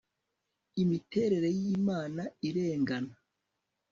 [0.83, 3.13] Imiterere yImana irengana